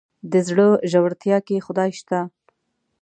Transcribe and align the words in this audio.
د 0.31 0.33
زړه 0.47 0.67
ژورتيا 0.91 1.37
کې 1.47 1.63
خدای 1.65 1.89
شته. 1.99 2.19